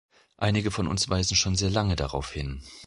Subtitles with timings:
[0.37, 2.63] Einige von uns weisen schon sehr lange darauf hin.